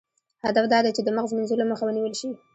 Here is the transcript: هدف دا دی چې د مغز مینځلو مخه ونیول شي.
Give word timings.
هدف 0.45 0.65
دا 0.73 0.79
دی 0.85 0.91
چې 0.95 1.01
د 1.03 1.09
مغز 1.17 1.31
مینځلو 1.37 1.69
مخه 1.71 1.83
ونیول 1.85 2.13
شي. 2.19 2.29